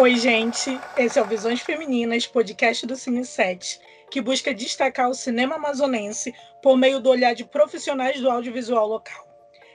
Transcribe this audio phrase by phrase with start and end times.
[0.00, 0.80] Oi, gente.
[0.96, 6.32] Esse é o Visões Femininas, podcast do Cine 7, que busca destacar o cinema amazonense
[6.62, 9.26] por meio do olhar de profissionais do audiovisual local.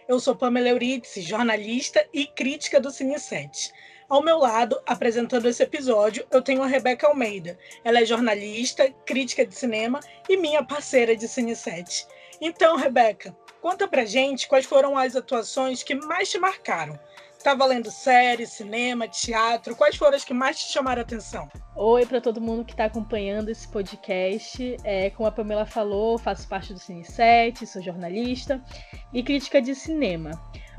[0.08, 3.73] Eu sou Pamela Euridice, jornalista e crítica do Cine 7.
[4.08, 7.60] Ao meu lado, apresentando esse episódio, eu tenho a Rebeca Almeida.
[7.84, 9.99] Ela é jornalista, crítica de cinema
[10.30, 12.08] e minha parceira de Cine 7.
[12.40, 16.98] Então, Rebeca, conta pra gente quais foram as atuações que mais te marcaram
[17.44, 19.76] Tá valendo série, cinema, teatro?
[19.76, 21.50] Quais foram as que mais te chamaram a atenção?
[21.76, 24.78] Oi para todo mundo que está acompanhando esse podcast.
[24.86, 28.64] É, como a Pamela falou, faço parte do Cine 7, sou jornalista
[29.12, 30.32] e crítica de cinema.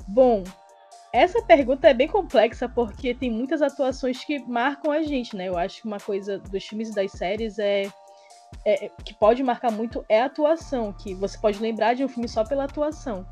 [0.09, 0.43] Bom,
[1.13, 5.51] essa pergunta é bem complexa porque tem muitas atuações que marcam a gente, né?
[5.51, 7.93] Eu acho que uma coisa dos filmes e das séries é,
[8.65, 12.27] é que pode marcar muito é a atuação, que você pode lembrar de um filme
[12.27, 13.27] só pela atuação.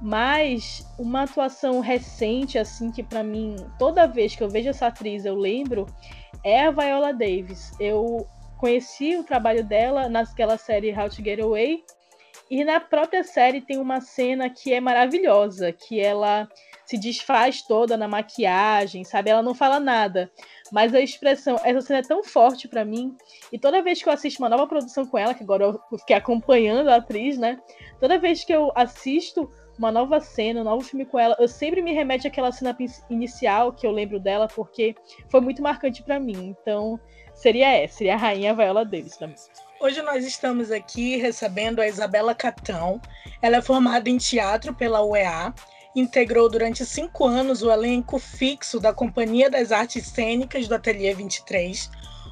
[0.00, 5.24] Mas uma atuação recente, assim, que para mim, toda vez que eu vejo essa atriz,
[5.24, 5.86] eu lembro,
[6.44, 7.72] é a Viola Davis.
[7.80, 8.26] Eu
[8.58, 11.82] conheci o trabalho dela naquela série How to Get Away.
[12.50, 16.48] E na própria série tem uma cena que é maravilhosa, que ela
[16.86, 19.28] se desfaz toda na maquiagem, sabe?
[19.28, 20.30] Ela não fala nada,
[20.72, 23.14] mas a expressão, essa cena é tão forte para mim.
[23.52, 26.16] E toda vez que eu assisto uma nova produção com ela, que agora eu fiquei
[26.16, 27.58] acompanhando a atriz, né?
[28.00, 31.80] Toda vez que eu assisto uma nova cena, um novo filme com ela, eu sempre
[31.80, 32.76] me remete àquela cena
[33.08, 34.94] inicial que eu lembro dela, porque
[35.28, 36.56] foi muito marcante para mim.
[36.60, 36.98] Então,
[37.32, 39.34] seria essa, seria a rainha Viola Davis mim.
[39.80, 43.00] Hoje nós estamos aqui recebendo a Isabela Catão.
[43.40, 45.54] Ela é formada em teatro pela UEA,
[45.94, 51.88] integrou durante cinco anos o elenco fixo da Companhia das Artes Cênicas do Ateliê 23,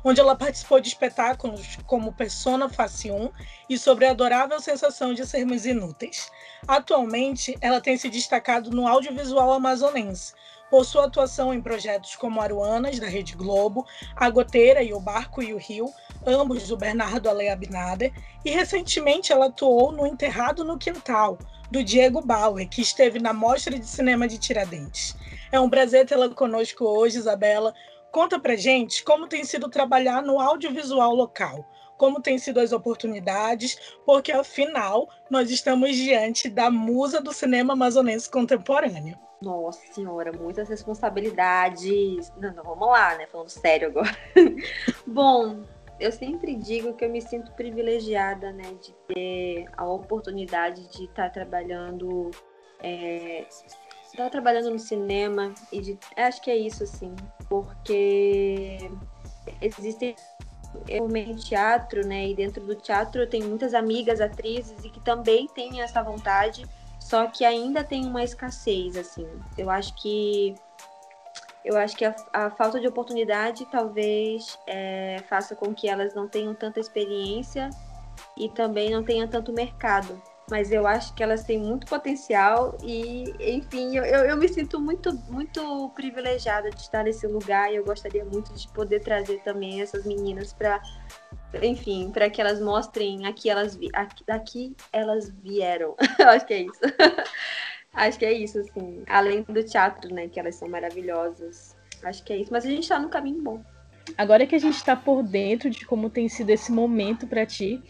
[0.08, 3.28] onde ela participou de espetáculos como Persona Face 1
[3.68, 6.30] e sobre a adorável sensação de sermos inúteis.
[6.68, 10.32] Atualmente, ela tem se destacado no audiovisual amazonense,
[10.70, 13.84] por sua atuação em projetos como Aruanas, da Rede Globo,
[14.14, 15.92] A Goteira e o Barco e o Rio,
[16.24, 18.12] ambos do Bernardo Ale Abinader,
[18.44, 21.36] e recentemente ela atuou no Enterrado no Quintal,
[21.68, 25.16] do Diego Bauer, que esteve na Mostra de Cinema de Tiradentes.
[25.50, 27.74] É um prazer tê-la conosco hoje, Isabela.
[28.16, 31.68] Conta pra gente como tem sido trabalhar no audiovisual local,
[31.98, 38.30] como têm sido as oportunidades, porque afinal nós estamos diante da musa do cinema amazonense
[38.30, 39.18] contemporâneo.
[39.42, 42.32] Nossa senhora, muitas responsabilidades.
[42.40, 43.26] Não, não, vamos lá, né?
[43.26, 44.16] Falando sério agora.
[45.06, 45.64] Bom,
[46.00, 51.28] eu sempre digo que eu me sinto privilegiada, né, de ter a oportunidade de estar
[51.28, 52.30] trabalhando
[52.82, 53.44] é,
[54.16, 57.14] estar trabalhando no cinema e de, acho que é isso assim,
[57.48, 58.78] porque
[59.60, 60.14] existem
[60.88, 62.28] eu em teatro, né?
[62.28, 66.66] E dentro do teatro eu tenho muitas amigas atrizes e que também têm essa vontade,
[67.00, 69.26] só que ainda tem uma escassez, assim.
[69.56, 70.54] Eu acho que
[71.64, 76.28] eu acho que a, a falta de oportunidade talvez é, faça com que elas não
[76.28, 77.70] tenham tanta experiência
[78.36, 80.20] e também não tenham tanto mercado
[80.50, 85.12] mas eu acho que elas têm muito potencial e, enfim, eu, eu, me sinto muito,
[85.28, 90.06] muito privilegiada de estar nesse lugar e eu gostaria muito de poder trazer também essas
[90.06, 90.80] meninas para,
[91.60, 95.96] enfim, para que elas mostrem aqui elas, aqui, aqui elas vieram.
[96.26, 96.80] acho que é isso.
[97.92, 99.02] acho que é isso, assim.
[99.08, 101.76] Além do teatro, né, que elas são maravilhosas.
[102.04, 103.64] Acho que é isso, mas a gente está no caminho bom.
[104.16, 107.82] Agora que a gente está por dentro de como tem sido esse momento para ti,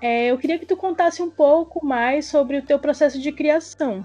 [0.00, 4.04] é, eu queria que tu contasse um pouco mais sobre o teu processo de criação.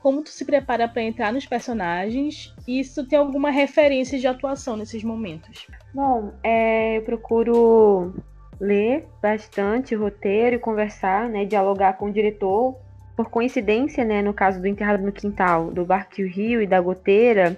[0.00, 4.26] Como tu se prepara para entrar nos personagens e se tu tem alguma referência de
[4.26, 5.66] atuação nesses momentos.
[5.92, 8.14] Bom, é, eu procuro
[8.60, 12.76] ler bastante roteiro e conversar, né, dialogar com o diretor.
[13.16, 17.56] Por coincidência, né, no caso do Enterrado no Quintal, do Barco Rio e da Goteira,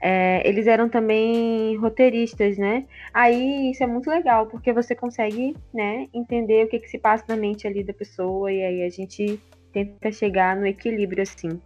[0.00, 2.84] é, eles eram também roteiristas, né?
[3.12, 7.24] Aí isso é muito legal, porque você consegue, né, entender o que, que se passa
[7.28, 9.40] na mente ali da pessoa, e aí a gente
[9.72, 11.60] tenta chegar no equilíbrio, assim.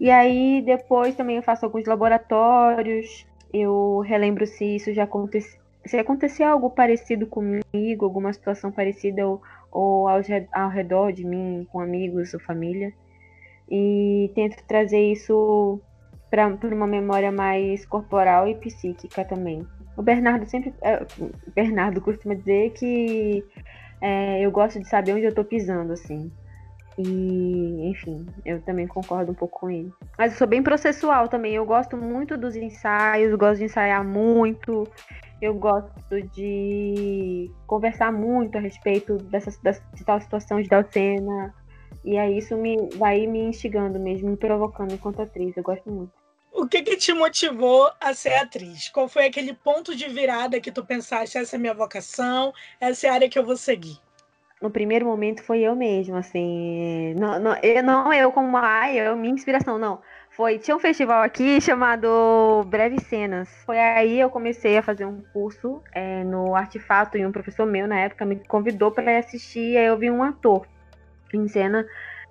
[0.00, 5.96] E aí depois também eu faço alguns laboratórios, eu relembro se isso já aconteceu, se
[5.98, 9.40] acontecia algo parecido comigo, alguma situação parecida ou,
[9.70, 10.20] ou ao,
[10.52, 12.92] ao redor de mim, com amigos ou família.
[13.70, 15.80] E tento trazer isso
[16.30, 19.66] para uma memória mais corporal e psíquica também.
[19.96, 20.74] O Bernardo sempre.
[20.82, 21.04] É,
[21.54, 23.44] Bernardo costuma dizer que
[24.00, 26.30] é, eu gosto de saber onde eu tô pisando, assim.
[26.98, 29.92] E, enfim, eu também concordo um pouco com ele.
[30.18, 31.54] Mas eu sou bem processual também.
[31.54, 34.88] Eu gosto muito dos ensaios, gosto de ensaiar muito.
[35.40, 41.54] Eu gosto de conversar muito a respeito dessa, dessa de tal situação de tal cena.
[42.06, 45.56] E aí isso me vai me instigando mesmo, me provocando enquanto atriz.
[45.56, 46.12] Eu gosto muito.
[46.52, 48.88] O que, que te motivou a ser atriz?
[48.88, 53.10] Qual foi aquele ponto de virada que tu pensaste, essa é minha vocação, essa é
[53.10, 53.98] a área que eu vou seguir?
[54.62, 59.14] No primeiro momento foi eu mesmo, assim, não, não, eu, não eu como ai, eu,
[59.14, 60.00] minha inspiração, não.
[60.30, 63.48] Foi, tinha um festival aqui chamado Breves Cenas.
[63.66, 67.86] Foi aí eu comecei a fazer um curso é, no Artefato e um professor meu
[67.86, 69.76] na época me convidou para assistir.
[69.76, 70.66] Aí eu vi um ator
[71.34, 71.86] em cena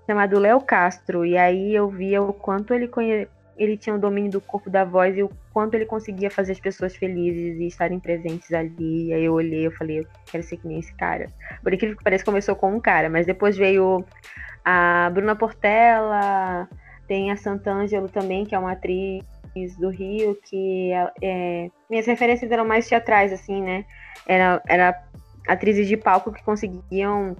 [0.06, 1.26] chamado Léo Castro.
[1.26, 3.28] E aí eu via o quanto ele conhe...
[3.58, 6.60] ele tinha o domínio do corpo da voz e o quanto ele conseguia fazer as
[6.60, 9.08] pessoas felizes e estarem presentes ali.
[9.08, 11.28] E aí eu olhei, eu falei, eu quero ser que nem esse cara.
[11.64, 14.06] Por incrível que pareça, começou com um cara, mas depois veio
[14.64, 16.68] a Bruna Portela,
[17.08, 19.24] tem a Santângelo também, que é uma atriz
[19.80, 23.86] do Rio, que é, é, minhas referências eram mais teatrais, assim, né?
[24.28, 25.04] Era, era
[25.48, 27.36] atrizes de palco que conseguiam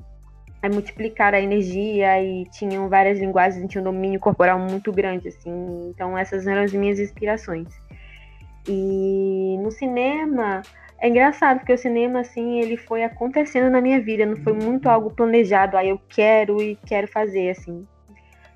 [0.62, 5.90] é, multiplicar a energia e tinham várias linguagens tinham um domínio corporal muito grande, assim.
[5.90, 7.68] Então essas eram as minhas inspirações.
[8.68, 10.62] E no cinema
[11.00, 14.90] é engraçado porque o cinema assim ele foi acontecendo na minha vida, não foi muito
[14.90, 15.78] algo planejado.
[15.78, 17.86] Aí eu quero e quero fazer assim.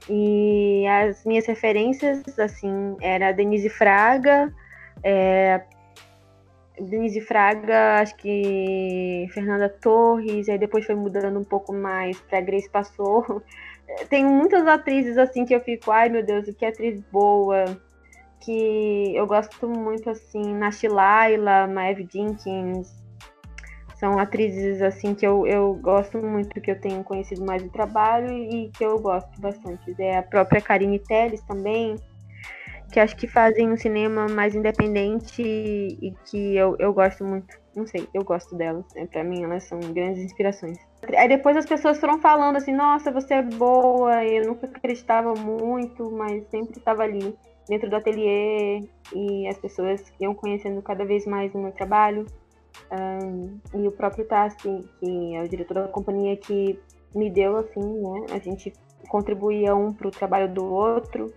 [0.10, 4.52] E as minhas referências assim era Denise Fraga,
[5.04, 5.62] é,
[6.82, 12.70] Denise Fraga, acho que Fernanda Torres, aí depois foi mudando um pouco mais para Grace
[12.70, 13.42] Passou.
[14.10, 17.66] Tem muitas atrizes assim que eu fico, ai meu Deus, que atriz boa,
[18.40, 23.00] que eu gosto muito assim, Nash Laila, Maeve Jenkins,
[24.00, 28.32] são atrizes assim que eu, eu gosto muito, que eu tenho conhecido mais o trabalho
[28.32, 29.94] e que eu gosto bastante.
[30.00, 31.96] É a própria Karine Telles também,
[32.92, 37.58] que acho que fazem um cinema mais independente e que eu, eu gosto muito.
[37.76, 38.86] Não sei, eu gosto delas.
[38.96, 39.06] Né?
[39.06, 40.78] Pra mim, elas são grandes inspirações.
[41.16, 44.26] Aí depois as pessoas foram falando assim: nossa, você é boa.
[44.26, 47.36] Eu nunca acreditava muito, mas sempre estava ali
[47.68, 48.84] dentro do ateliê
[49.14, 52.26] e as pessoas iam conhecendo cada vez mais o meu trabalho.
[52.92, 56.80] Um, e o próprio Tassi, que é o diretor da companhia, que
[57.14, 58.26] me deu assim, né?
[58.32, 58.74] A gente
[59.08, 61.32] contribuía um para o trabalho do outro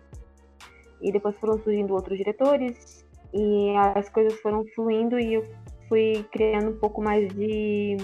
[1.02, 3.04] e depois foram surgindo outros diretores
[3.34, 5.46] e as coisas foram fluindo e eu
[5.88, 7.96] fui criando um pouco mais de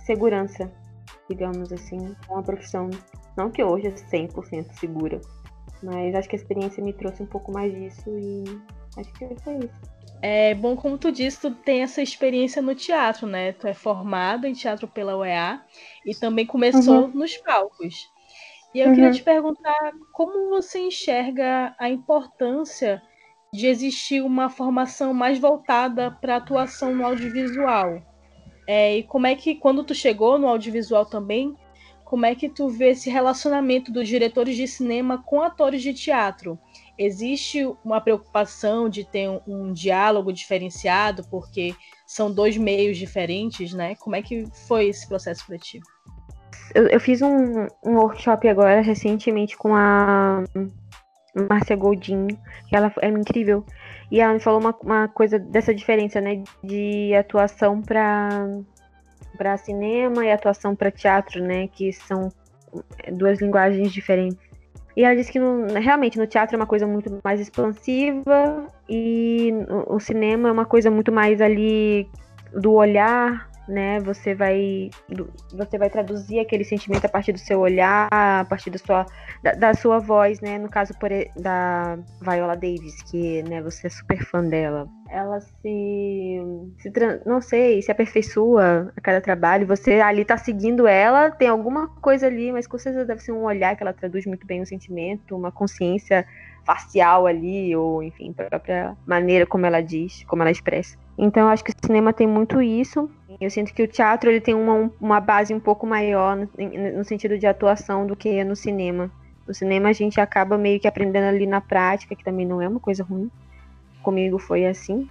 [0.00, 0.70] segurança,
[1.28, 2.90] digamos assim, com a profissão.
[3.36, 5.20] Não que hoje é 100% segura,
[5.82, 8.44] mas acho que a experiência me trouxe um pouco mais disso e
[8.98, 9.96] acho que foi isso.
[10.22, 13.52] É bom, como tu disse, tu tem essa experiência no teatro, né?
[13.52, 15.62] Tu é formada em teatro pela UEA
[16.06, 17.08] e também começou uhum.
[17.08, 18.10] nos palcos.
[18.76, 18.94] E eu uhum.
[18.94, 23.02] queria te perguntar como você enxerga a importância
[23.50, 28.02] de existir uma formação mais voltada para atuação no audiovisual.
[28.66, 31.56] É, e como é que, quando tu chegou no audiovisual também,
[32.04, 36.58] como é que tu vê esse relacionamento dos diretores de cinema com atores de teatro?
[36.98, 41.74] Existe uma preocupação de ter um, um diálogo diferenciado, porque
[42.06, 43.94] são dois meios diferentes, né?
[43.94, 45.80] Como é que foi esse processo para ti?
[46.74, 50.42] Eu, eu fiz um, um workshop agora recentemente com a
[51.48, 53.64] Márcia Goldinho, que ela é incrível.
[54.10, 56.42] E ela me falou uma, uma coisa dessa diferença, né?
[56.62, 58.28] De atuação para
[59.36, 61.68] para cinema e atuação para teatro, né?
[61.68, 62.30] Que são
[63.12, 64.38] duas linguagens diferentes.
[64.96, 69.52] E ela disse que no, realmente no teatro é uma coisa muito mais expansiva e
[69.88, 72.08] o cinema é uma coisa muito mais ali
[72.54, 74.00] do olhar, né?
[74.00, 74.90] Você vai
[75.52, 79.06] você vai traduzir aquele sentimento a partir do seu olhar, a partir da sua
[79.42, 80.58] da, da sua voz, né?
[80.58, 84.88] No caso por, da Viola Davis, que né, você é super fã dela.
[85.08, 86.40] Ela se,
[86.78, 86.92] se
[87.24, 89.66] não sei, se aperfeiçoa a cada trabalho.
[89.66, 93.44] Você ali tá seguindo ela, tem alguma coisa ali, mas com certeza deve ser um
[93.44, 96.26] olhar que ela traduz muito bem o sentimento, uma consciência
[96.66, 100.98] facial ali, ou enfim, própria maneira como ela diz, como ela expressa.
[101.16, 103.08] Então, eu acho que o cinema tem muito isso.
[103.40, 106.48] Eu sinto que o teatro ele tem uma, uma base um pouco maior no,
[106.96, 109.10] no sentido de atuação do que no cinema.
[109.46, 112.68] No cinema a gente acaba meio que aprendendo ali na prática, que também não é
[112.68, 113.30] uma coisa ruim.
[114.02, 115.08] Comigo foi assim.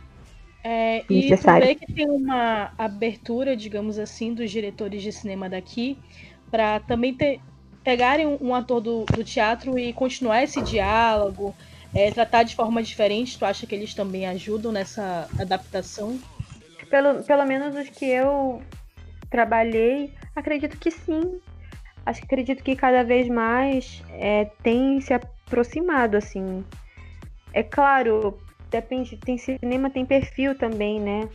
[0.63, 5.95] É, e tu vê que tem uma abertura, digamos assim, dos diretores de cinema daqui
[6.49, 7.39] para também ter,
[7.83, 11.55] pegarem um, um ator do, do, teatro e continuar esse diálogo,
[11.93, 13.37] é, tratar de forma diferente.
[13.37, 16.19] Tu acha que eles também ajudam nessa adaptação?
[16.89, 18.61] Pelo, pelo menos os que eu
[19.29, 21.39] trabalhei, acredito que sim.
[22.05, 26.63] Acho que acredito que cada vez mais é, tem se aproximado, assim.
[27.51, 28.37] É claro,
[28.69, 31.27] depende, tem cinema, tem perfil também, né?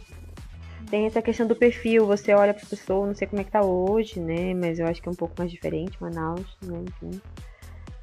[0.89, 3.63] Tem essa questão do perfil, você olha pra pessoa, não sei como é que tá
[3.63, 4.55] hoje, né?
[4.55, 6.83] Mas eu acho que é um pouco mais diferente, Manaus, né?
[6.89, 7.21] Enfim.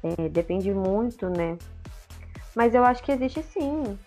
[0.02, 1.58] É, depende muito, né?
[2.54, 3.98] Mas eu acho que existe sim.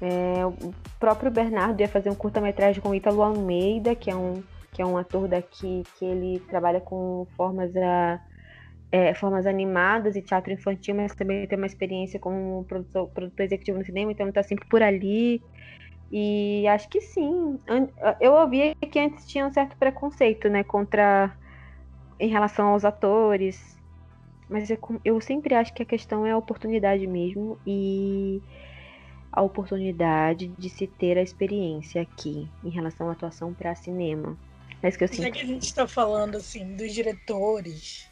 [0.00, 4.80] É, o próprio Bernardo ia fazer um curta-metragem com Ítalo Almeida, que é um, que
[4.80, 8.20] é um ator daqui que ele trabalha com formas, a,
[8.92, 13.78] é, formas animadas e teatro infantil, mas também tem uma experiência como produtor, produtor executivo
[13.78, 15.42] no cinema, então está sempre por ali.
[16.10, 17.58] E acho que sim.
[18.20, 21.30] Eu ouvi que antes tinha um certo preconceito, né, contra
[22.18, 23.76] em relação aos atores.
[24.48, 28.42] Mas eu, eu sempre acho que a questão é a oportunidade mesmo e
[29.32, 34.36] a oportunidade de se ter a experiência aqui em relação à atuação para cinema.
[34.82, 35.22] É isso que eu sinto.
[35.22, 38.06] Já que a gente está falando assim dos diretores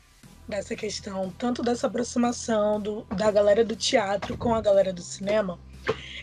[0.48, 5.58] dessa questão, tanto dessa aproximação do, da galera do teatro com a galera do cinema,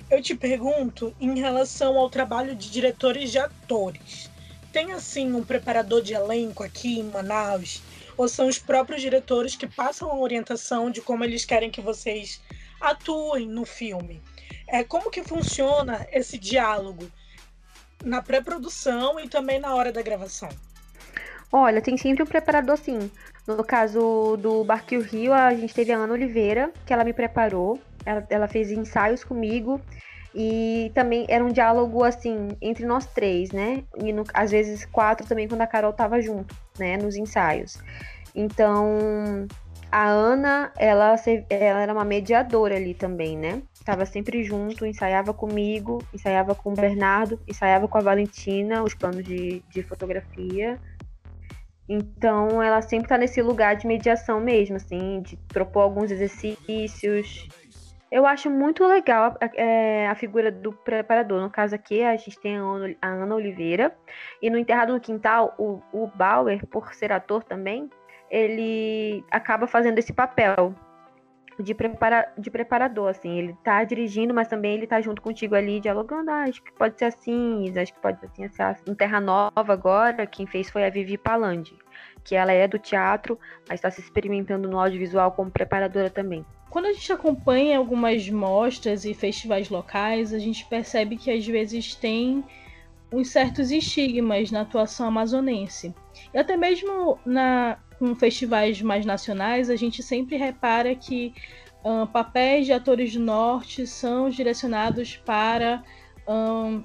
[0.09, 4.29] eu te pergunto em relação ao trabalho de diretores de atores.
[4.71, 7.81] Tem assim um preparador de elenco aqui em Manaus?
[8.15, 12.41] Ou são os próprios diretores que passam a orientação de como eles querem que vocês
[12.79, 14.21] atuem no filme?
[14.73, 17.05] É, como que funciona esse diálogo
[18.03, 20.49] na pré-produção e também na hora da gravação?
[21.51, 23.11] Olha, tem sempre um preparador sim.
[23.45, 27.79] No caso do Barquio Rio, a gente teve a Ana Oliveira, que ela me preparou.
[28.03, 29.79] Ela, ela fez ensaios comigo.
[30.33, 33.83] E também era um diálogo, assim, entre nós três, né?
[34.03, 36.97] E no, às vezes quatro também, quando a Carol tava junto, né?
[36.97, 37.77] Nos ensaios.
[38.33, 39.45] Então,
[39.91, 41.15] a Ana, ela,
[41.47, 43.61] ela era uma mediadora ali também, né?
[43.83, 49.23] Tava sempre junto, ensaiava comigo, ensaiava com o Bernardo, ensaiava com a Valentina os planos
[49.23, 50.79] de, de fotografia.
[51.87, 57.47] Então, ela sempre tá nesse lugar de mediação mesmo, assim, de propor alguns exercícios,
[58.13, 61.41] eu acho muito legal a, é, a, figura do preparador.
[61.41, 62.57] No caso aqui, a gente tem
[63.01, 63.91] a Ana Oliveira.
[64.39, 67.89] E no Enterrado no Quintal, o, o, Bauer, por ser ator também,
[68.29, 70.75] ele acaba fazendo esse papel
[71.59, 73.37] de, prepara, de preparador, assim.
[73.37, 76.31] Ele tá dirigindo, mas também ele tá junto contigo ali, dialogando.
[76.31, 78.91] Ah, acho que pode ser assim, acho que pode ser assim, assim.
[78.91, 81.77] Em Terra Nova agora, quem fez foi a Vivi Palandi,
[82.23, 86.45] que ela é do teatro, mas está se experimentando no audiovisual como preparadora também.
[86.69, 91.93] Quando a gente acompanha algumas mostras e festivais locais, a gente percebe que às vezes
[91.93, 92.43] tem
[93.11, 95.93] uns certos estigmas na atuação amazonense.
[96.33, 101.33] E até mesmo na, com festivais mais nacionais, a gente sempre repara que
[101.85, 105.81] um, papéis de atores do norte são direcionados para
[106.27, 106.83] um,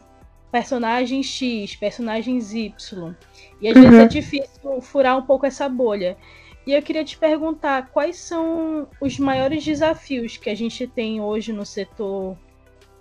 [0.53, 3.17] personagens X, personagens Y.
[3.61, 3.83] E às uhum.
[3.83, 6.17] vezes é difícil furar um pouco essa bolha.
[6.65, 11.53] E eu queria te perguntar quais são os maiores desafios que a gente tem hoje
[11.53, 12.39] no setor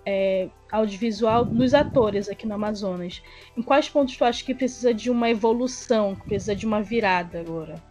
[0.04, 3.22] é, audiovisual dos atores aqui no Amazonas.
[3.56, 7.38] Em quais pontos tu acha que precisa de uma evolução, que precisa de uma virada
[7.38, 7.87] agora?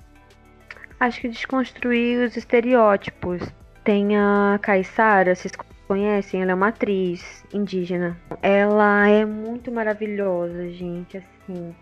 [0.99, 3.41] Acho que desconstruir os estereótipos.
[3.83, 5.53] Tem a Caissara, vocês
[5.87, 6.41] conhecem?
[6.41, 8.17] Ela é uma atriz indígena.
[8.41, 11.75] Ela é muito maravilhosa, gente, assim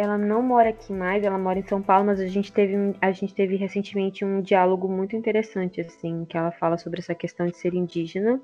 [0.00, 3.12] ela não mora aqui mais, ela mora em São Paulo, mas a gente teve, a
[3.12, 7.56] gente teve recentemente um diálogo muito interessante, assim, que ela fala sobre essa questão de
[7.56, 8.40] ser indígena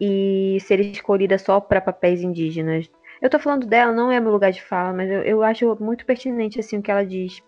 [0.00, 2.90] e ser escolhida só para papéis indígenas.
[3.22, 6.04] Eu tô falando dela, não é meu lugar de fala, mas eu, eu acho muito
[6.04, 7.42] pertinente, assim, o que ela diz,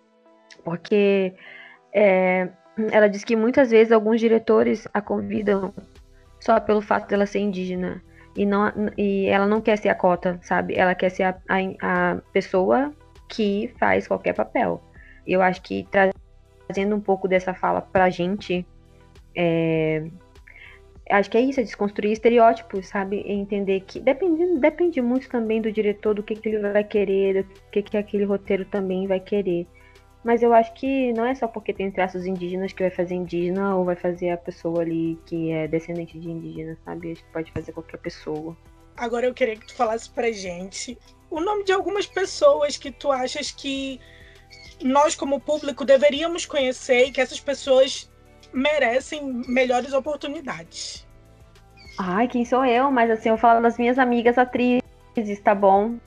[0.64, 1.34] porque
[1.92, 2.48] é,
[2.90, 5.74] ela diz que muitas vezes alguns diretores a convidam
[6.40, 8.02] só pelo fato dela ser indígena
[8.36, 10.74] e, não, e ela não quer ser a cota, sabe?
[10.74, 12.92] Ela quer ser a, a, a pessoa
[13.28, 14.82] que faz qualquer papel.
[15.26, 15.86] Eu acho que
[16.66, 18.66] trazendo um pouco dessa fala pra gente,
[19.36, 20.04] é,
[21.10, 23.22] acho que é isso, é desconstruir estereótipos, sabe?
[23.26, 27.42] E entender que depende, depende muito também do diretor, do que, que ele vai querer,
[27.44, 29.66] do que, que aquele roteiro também vai querer.
[30.24, 33.74] Mas eu acho que não é só porque tem traços indígenas que vai fazer indígena
[33.76, 37.12] ou vai fazer a pessoa ali que é descendente de indígena, sabe?
[37.12, 38.56] Acho que pode fazer qualquer pessoa.
[38.96, 40.96] Agora eu queria que tu falasse pra gente
[41.28, 43.98] o nome de algumas pessoas que tu achas que
[44.82, 48.10] nós, como público, deveríamos conhecer e que essas pessoas
[48.52, 51.06] merecem melhores oportunidades.
[51.98, 52.90] Ai, quem sou eu?
[52.90, 55.98] Mas assim, eu falo das minhas amigas atrizes, tá bom?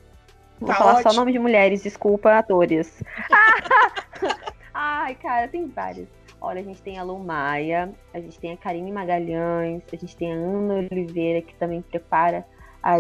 [0.59, 1.11] Vou tá falar ótimo.
[1.11, 3.03] só nome de mulheres, desculpa, atores.
[4.73, 6.07] Ai, cara, tem vários.
[6.41, 10.15] Olha, a gente tem a Lu Maia, a gente tem a Karine Magalhães, a gente
[10.15, 12.45] tem a Ana Oliveira, que também prepara,
[12.83, 12.97] a,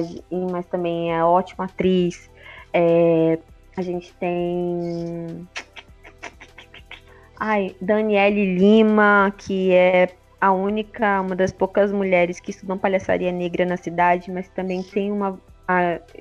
[0.51, 2.29] mas também é ótima atriz.
[2.73, 3.37] É,
[3.77, 5.47] a gente tem.
[7.39, 10.09] Ai, Daniele Lima, que é
[10.39, 15.11] a única, uma das poucas mulheres que estudam palhaçaria negra na cidade, mas também tem
[15.11, 15.39] uma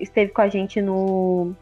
[0.00, 1.54] esteve com a gente no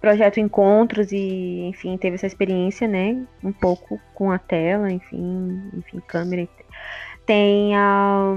[0.00, 3.26] projeto Encontros e, enfim, teve essa experiência, né?
[3.42, 6.48] Um pouco com a tela, enfim, enfim, câmera.
[7.24, 8.34] Tem a.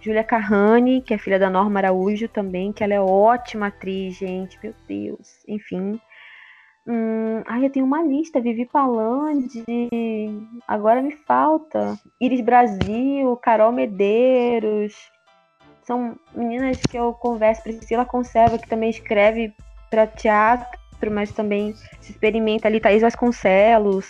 [0.00, 4.58] Julia Carrani, que é filha da Norma Araújo também, que ela é ótima atriz, gente,
[4.62, 5.42] meu Deus.
[5.48, 5.98] Enfim.
[6.86, 9.64] Hum, ai, eu tenho uma lista, Vivi Palandi,
[10.68, 11.98] agora me falta.
[12.20, 14.94] Iris Brasil, Carol Medeiros.
[15.84, 19.54] São meninas que eu converso, Priscila Conserva, que também escreve
[19.90, 20.78] para teatro,
[21.10, 24.06] mas também se experimenta ali, Thaís Vasconcelos.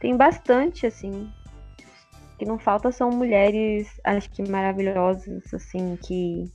[0.00, 1.10] Tem bastante, assim.
[1.10, 6.50] O que não falta são mulheres, acho que maravilhosas, assim, que,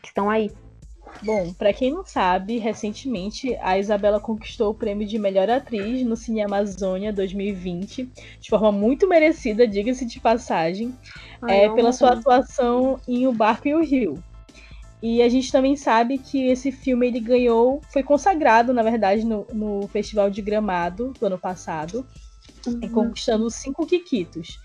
[0.00, 0.50] que estão aí.
[1.22, 6.16] Bom, para quem não sabe, recentemente a Isabela conquistou o prêmio de melhor atriz no
[6.16, 10.94] Cine Amazônia 2020, de forma muito merecida, diga-se de passagem,
[11.40, 14.22] Ai, é, pela sua atuação em O Barco e o Rio.
[15.02, 19.46] E a gente também sabe que esse filme ele ganhou, foi consagrado, na verdade, no,
[19.52, 22.06] no Festival de Gramado do ano passado,
[22.66, 22.80] uhum.
[22.88, 24.58] conquistando cinco Kikitos.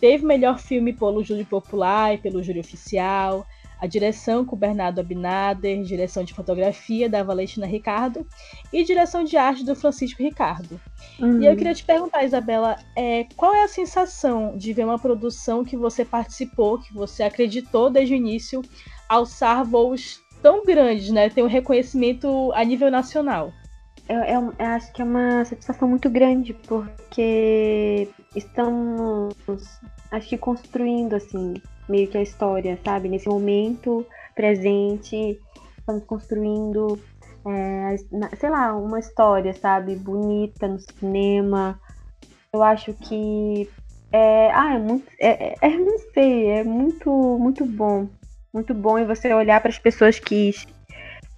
[0.00, 3.46] Teve melhor filme pelo júri popular e pelo júri oficial,
[3.80, 8.26] a direção com Bernardo Abinader, direção de fotografia da Valentina Ricardo
[8.72, 10.80] e direção de arte do Francisco Ricardo.
[11.20, 11.42] Uhum.
[11.42, 15.64] E eu queria te perguntar, Isabela, é, qual é a sensação de ver uma produção
[15.64, 18.62] que você participou, que você acreditou desde o início,
[19.08, 21.28] alçar voos tão grandes, né?
[21.28, 23.52] Ter um reconhecimento a nível nacional?
[24.08, 29.34] Eu, eu, eu, acho que é uma satisfação muito grande, porque estamos,
[30.12, 31.54] acho que construindo, assim,
[31.88, 33.08] meio que a história, sabe?
[33.08, 35.40] Nesse momento presente,
[35.78, 36.98] estamos construindo,
[37.46, 37.96] é,
[38.36, 39.96] sei lá, uma história, sabe?
[39.96, 41.80] Bonita no cinema.
[42.52, 43.68] Eu acho que
[44.12, 48.08] é, ah, é muito, é, é, é não sei, é muito, muito bom,
[48.52, 50.52] muito bom e você olhar para as pessoas que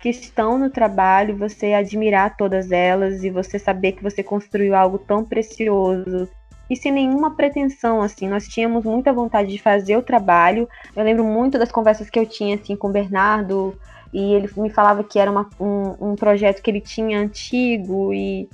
[0.00, 4.96] que estão no trabalho, você admirar todas elas e você saber que você construiu algo
[4.96, 6.28] tão precioso,
[6.68, 8.28] e sem nenhuma pretensão, assim.
[8.28, 10.68] Nós tínhamos muita vontade de fazer o trabalho.
[10.94, 13.78] Eu lembro muito das conversas que eu tinha, assim, com o Bernardo,
[14.12, 18.48] e ele me falava que era uma, um, um projeto que ele tinha antigo e,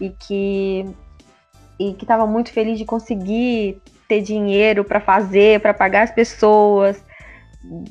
[0.00, 0.86] e que
[1.78, 7.02] e que estava muito feliz de conseguir ter dinheiro para fazer, para pagar as pessoas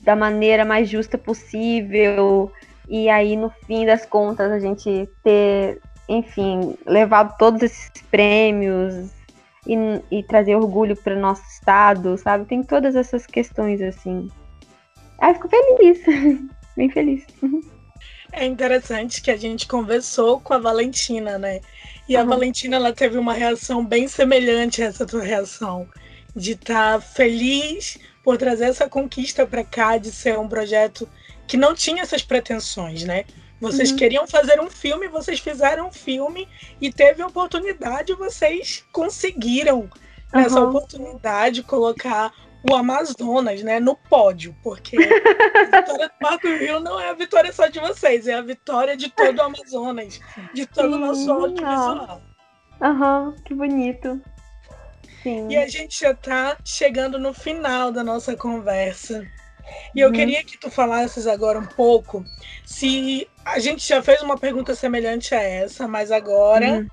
[0.03, 2.51] da maneira mais justa possível.
[2.87, 9.11] E aí, no fim das contas, a gente ter, enfim, levado todos esses prêmios,
[9.69, 12.45] e, e trazer orgulho para o nosso estado, sabe?
[12.45, 14.27] Tem todas essas questões assim.
[15.19, 15.99] Ah, fico feliz,
[16.75, 17.25] bem feliz.
[18.32, 21.62] É interessante que a gente conversou com a Valentina, né?
[22.08, 22.21] E uhum.
[22.21, 25.88] a Valentina ela teve uma reação bem semelhante a essa tua reação,
[26.36, 31.08] de estar tá feliz por trazer essa conquista para cá, de ser um projeto
[31.47, 33.25] que não tinha essas pretensões, né?
[33.59, 33.97] Vocês uhum.
[33.97, 36.47] queriam fazer um filme, vocês fizeram um filme
[36.79, 39.89] e teve a oportunidade, vocês conseguiram
[40.33, 40.69] nessa uhum.
[40.69, 42.31] oportunidade colocar
[42.69, 44.99] o Amazonas, né, no pódio, porque a
[45.81, 49.09] vitória do Marco Rio não é a vitória só de vocês, é a vitória de
[49.09, 50.19] todo o Amazonas,
[50.53, 52.21] de todo Sim, o nosso audiovisual.
[52.81, 54.21] Aham, uhum, que bonito.
[55.23, 55.47] Sim.
[55.49, 59.27] E a gente já está chegando no final da nossa conversa.
[59.95, 60.13] E eu uhum.
[60.13, 62.25] queria que tu falasses agora um pouco
[62.65, 66.88] se a gente já fez uma pergunta semelhante a essa, mas agora uhum.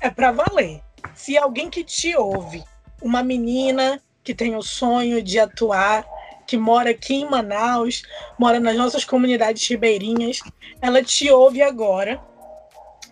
[0.00, 0.82] é para valer.
[1.14, 2.64] Se alguém que te ouve,
[3.00, 6.04] uma menina que tem o sonho de atuar,
[6.46, 8.02] que mora aqui em Manaus,
[8.38, 10.40] mora nas nossas comunidades ribeirinhas,
[10.82, 12.20] ela te ouve agora.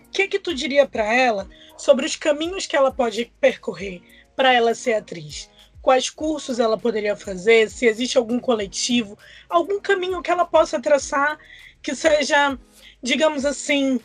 [0.07, 4.03] O que que tu diria para ela sobre os caminhos que ela pode percorrer
[4.35, 5.49] para ela ser atriz?
[5.81, 9.17] quais cursos ela poderia fazer, se existe algum coletivo,
[9.49, 11.39] algum caminho que ela possa traçar
[11.83, 12.59] que seja,
[13.03, 14.01] digamos assim,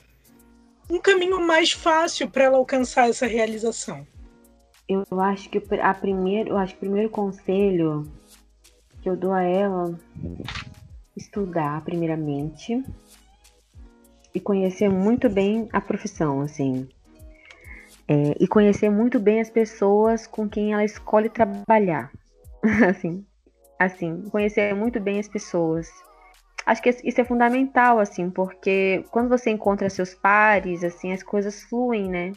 [0.89, 4.06] um caminho mais fácil para ela alcançar essa realização.
[4.88, 8.12] Eu acho que a primeiro, eu acho que o primeiro conselho
[9.01, 9.97] que eu dou a ela
[11.15, 12.84] estudar primeiramente
[14.34, 16.88] e conhecer muito bem a profissão, assim.
[18.08, 22.12] É, e conhecer muito bem as pessoas com quem ela escolhe trabalhar.
[22.89, 23.25] assim,
[23.79, 25.89] assim, conhecer muito bem as pessoas.
[26.65, 31.63] Acho que isso é fundamental, assim, porque quando você encontra seus pares, assim, as coisas
[31.63, 32.32] fluem, né?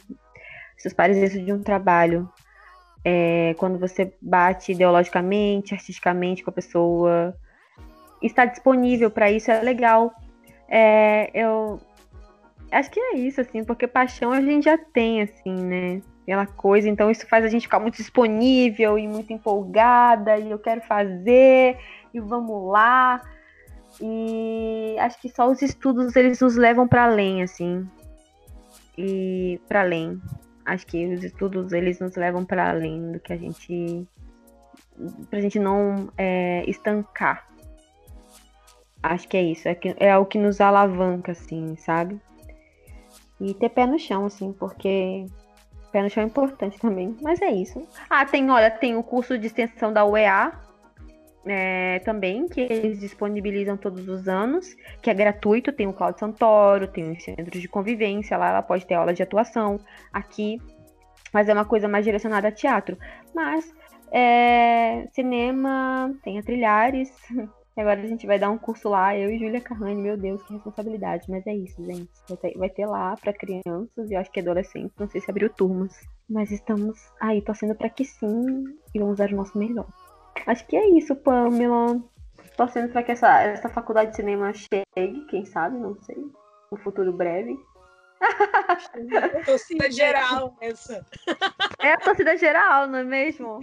[0.76, 2.28] Seus pares dentro de um trabalho.
[3.04, 7.36] É, quando você bate ideologicamente, artisticamente com a pessoa,
[8.20, 10.12] está disponível para isso é legal.
[10.68, 11.80] É, eu
[12.70, 16.02] Acho que é isso, assim, porque paixão a gente já tem, assim, né?
[16.24, 20.58] Pela coisa, então isso faz a gente ficar muito disponível e muito empolgada, e eu
[20.58, 21.78] quero fazer,
[22.12, 23.22] e vamos lá.
[24.00, 27.88] E acho que só os estudos eles nos levam para além, assim.
[28.96, 30.20] E para além.
[30.64, 34.06] Acho que os estudos eles nos levam para além do que a gente
[35.30, 37.46] pra gente não é, estancar.
[39.02, 42.20] Acho que é isso, é, que, é o que nos alavanca, assim, sabe?
[43.40, 45.26] E ter pé no chão, assim, porque
[45.92, 47.16] pé no chão é importante também.
[47.22, 47.86] Mas é isso.
[48.08, 50.65] Ah, tem, olha, tem o curso de extensão da UEA
[51.46, 55.72] é, também, que eles disponibilizam todos os anos, que é gratuito.
[55.72, 59.22] Tem o Cláudio Santoro, tem os centros de convivência, lá ela pode ter aula de
[59.22, 59.78] atuação.
[60.12, 60.60] Aqui,
[61.32, 62.98] mas é uma coisa mais direcionada a teatro.
[63.34, 63.72] Mas
[64.10, 67.10] é, cinema, tem a Trilhares.
[67.76, 70.54] Agora a gente vai dar um curso lá, eu e Júlia Carrani, meu Deus, que
[70.54, 71.26] responsabilidade.
[71.28, 72.08] Mas é isso, gente.
[72.56, 74.96] Vai ter, lá para crianças e acho que adolescentes.
[74.98, 75.94] Não sei se abriu turmas.
[76.28, 79.86] Mas estamos aí torcendo para que sim e vamos dar o nosso melhor.
[80.46, 82.02] Acho que é isso, Pamela.
[82.56, 86.16] Torcendo para que essa, essa faculdade de cinema chegue, quem sabe, não sei.
[86.70, 87.56] No futuro breve.
[89.44, 91.04] torcida geral, essa.
[91.78, 93.60] É a torcida geral, não é mesmo?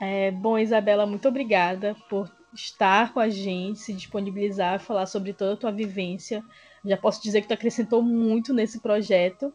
[0.00, 5.54] É, bom, Isabela, muito obrigada por estar com a gente, se disponibilizar, falar sobre toda
[5.54, 6.42] a tua vivência.
[6.84, 9.52] Já posso dizer que tu acrescentou muito nesse projeto.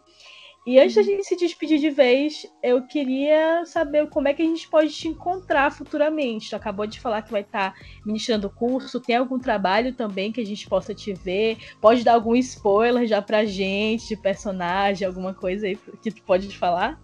[0.69, 4.45] E antes da gente se despedir de vez, eu queria saber como é que a
[4.45, 6.51] gente pode te encontrar futuramente.
[6.51, 7.73] Tu acabou de falar que vai estar
[8.05, 11.57] ministrando o curso, tem algum trabalho também que a gente possa te ver?
[11.81, 16.55] Pode dar algum spoiler já pra gente, de personagem, alguma coisa aí que tu pode
[16.55, 17.01] falar?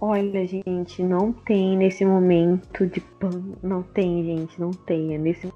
[0.00, 3.00] Olha, gente, não tem nesse momento de
[3.62, 5.14] não tem, gente, não tem.
[5.14, 5.48] É nesse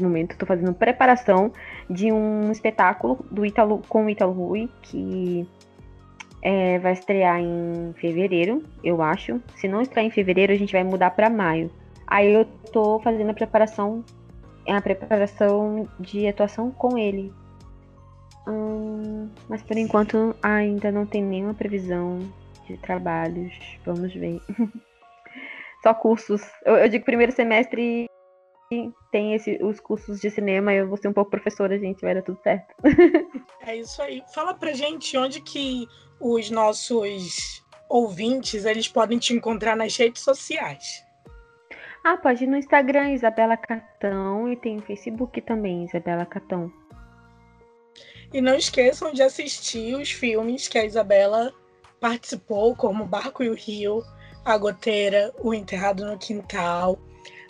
[0.00, 1.52] momento tô fazendo preparação
[1.90, 5.46] de um espetáculo do Italo com o Italo Rui que
[6.42, 9.40] é, vai estrear em fevereiro, eu acho.
[9.56, 11.70] Se não estrear em fevereiro, a gente vai mudar para maio.
[12.06, 14.04] Aí eu tô fazendo a preparação,
[14.68, 17.32] a preparação de atuação com ele.
[18.46, 22.20] Hum, mas por enquanto ainda não tem nenhuma previsão
[22.66, 23.52] de trabalhos.
[23.84, 24.40] Vamos ver.
[25.82, 26.42] Só cursos.
[26.64, 28.06] Eu, eu, digo primeiro semestre
[29.10, 30.72] tem esse, os cursos de cinema.
[30.72, 32.00] Eu vou ser um pouco professora, gente.
[32.00, 32.74] Vai dar tudo certo.
[33.66, 34.22] é isso aí.
[34.34, 35.86] Fala pra gente onde que
[36.20, 41.04] os nossos ouvintes eles podem te encontrar nas redes sociais.
[42.04, 46.72] Ah, pode ir no Instagram, Isabela Catão, e tem o Facebook também, Isabela Catão.
[48.32, 51.52] E não esqueçam de assistir os filmes que a Isabela
[52.00, 54.02] participou, como Barco e o Rio,
[54.44, 56.98] A Goteira, O Enterrado no Quintal.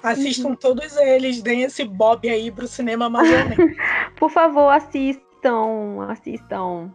[0.03, 0.57] Assistam uhum.
[0.57, 3.77] todos eles, deem esse bob aí pro cinema amazonense.
[4.17, 6.93] Por favor, assistam, assistam.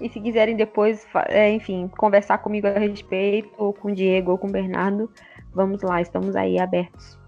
[0.00, 4.38] E se quiserem depois, é, enfim, conversar comigo a respeito, ou com o Diego, ou
[4.38, 5.10] com o Bernardo,
[5.52, 7.18] vamos lá, estamos aí abertos.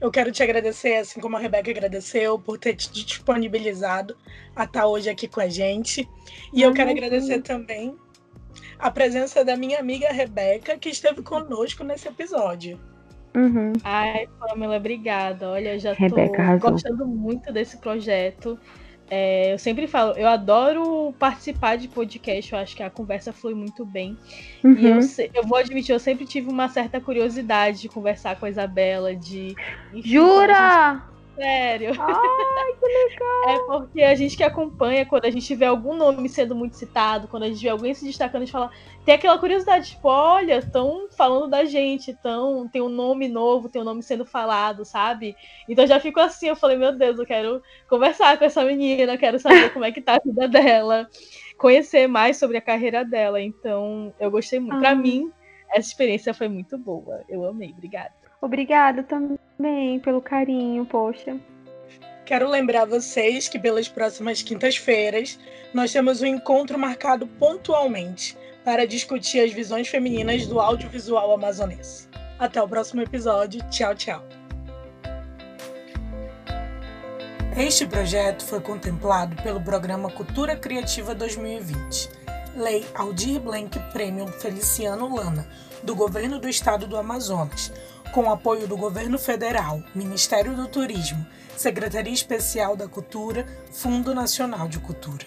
[0.00, 4.16] Eu quero te agradecer, assim como a Rebeca agradeceu, por ter te disponibilizado
[4.54, 6.08] a estar hoje aqui com a gente.
[6.52, 7.96] E eu quero agradecer também
[8.78, 12.78] a presença da minha amiga Rebeca, que esteve conosco nesse episódio.
[13.34, 13.72] Uhum.
[13.82, 15.50] Ai, Pamela, obrigada.
[15.50, 18.58] Olha, já Rebeca tô gostando muito desse projeto.
[19.10, 23.54] É, eu sempre falo, eu adoro participar de podcast, eu acho que a conversa flui
[23.54, 24.16] muito bem.
[24.62, 24.74] Uhum.
[24.74, 25.30] E eu, uhum.
[25.34, 29.56] eu vou admitir, eu sempre tive uma certa curiosidade de conversar com a Isabela, de.
[29.92, 31.02] Enfim, Jura?
[31.38, 31.92] Sério.
[31.96, 33.48] Ai, que legal.
[33.48, 37.28] É porque a gente que acompanha, quando a gente vê algum nome sendo muito citado,
[37.28, 38.70] quando a gente vê alguém se destacando, a gente fala.
[39.04, 43.80] Tem aquela curiosidade, tipo, olha, estão falando da gente, tão, tem um nome novo, tem
[43.80, 45.36] um nome sendo falado, sabe?
[45.68, 49.38] Então já fico assim, eu falei, meu Deus, eu quero conversar com essa menina, quero
[49.38, 51.08] saber como é que tá a vida dela,
[51.56, 53.40] conhecer mais sobre a carreira dela.
[53.40, 54.76] Então, eu gostei muito.
[54.76, 54.80] Ah.
[54.80, 55.30] Pra mim,
[55.70, 57.22] essa experiência foi muito boa.
[57.28, 58.12] Eu amei, obrigada.
[58.42, 59.38] Obrigada também
[60.02, 61.36] pelo carinho, poxa.
[62.24, 65.38] Quero lembrar vocês que pelas próximas quintas-feiras
[65.74, 72.06] nós temos um encontro marcado pontualmente para discutir as visões femininas do audiovisual amazonense.
[72.38, 73.60] Até o próximo episódio.
[73.70, 74.22] Tchau, tchau.
[77.56, 82.08] Este projeto foi contemplado pelo programa Cultura Criativa 2020,
[82.54, 85.48] Lei Aldir Blanc Premium Feliciano Lana,
[85.82, 87.72] do Governo do Estado do Amazonas
[88.12, 94.78] com apoio do Governo Federal, Ministério do Turismo, Secretaria Especial da Cultura, Fundo Nacional de
[94.78, 95.26] Cultura.